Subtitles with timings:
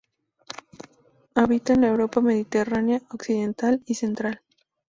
[1.35, 4.41] Habita en la Europa mediterránea occidental y central.